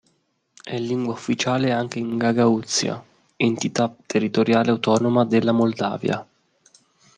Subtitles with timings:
[0.63, 3.03] È lingua ufficiale anche in Gagauzia,
[3.35, 6.27] entità territoriale autonoma della Moldavia.